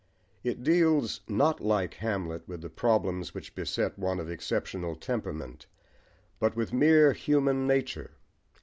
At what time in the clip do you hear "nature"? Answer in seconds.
7.67-8.09